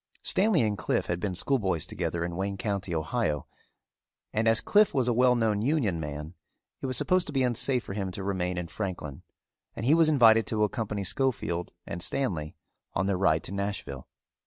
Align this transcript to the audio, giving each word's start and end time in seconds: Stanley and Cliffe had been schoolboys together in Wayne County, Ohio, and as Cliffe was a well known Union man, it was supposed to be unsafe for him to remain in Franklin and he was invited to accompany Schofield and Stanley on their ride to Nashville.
Stanley 0.23 0.63
and 0.63 0.79
Cliffe 0.79 1.05
had 1.05 1.19
been 1.19 1.35
schoolboys 1.35 1.85
together 1.85 2.25
in 2.25 2.35
Wayne 2.35 2.57
County, 2.57 2.95
Ohio, 2.95 3.45
and 4.33 4.47
as 4.47 4.59
Cliffe 4.59 4.95
was 4.95 5.07
a 5.07 5.13
well 5.13 5.35
known 5.35 5.61
Union 5.61 5.99
man, 5.99 6.33
it 6.81 6.87
was 6.87 6.97
supposed 6.97 7.27
to 7.27 7.31
be 7.33 7.43
unsafe 7.43 7.83
for 7.83 7.93
him 7.93 8.09
to 8.13 8.23
remain 8.23 8.57
in 8.57 8.67
Franklin 8.67 9.21
and 9.75 9.85
he 9.85 9.93
was 9.93 10.09
invited 10.09 10.47
to 10.47 10.63
accompany 10.63 11.03
Schofield 11.03 11.69
and 11.85 12.01
Stanley 12.01 12.55
on 12.95 13.05
their 13.05 13.15
ride 13.15 13.43
to 13.43 13.51
Nashville. 13.51 14.07